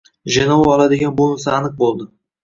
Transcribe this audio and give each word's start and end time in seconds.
“Jenoa” 0.35 0.69
oladigan 0.75 1.13
bonuslar 1.19 1.57
aniq 1.59 1.75
bo‘ldi 1.83 2.09